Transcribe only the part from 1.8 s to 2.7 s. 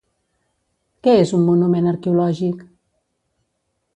arqueològic?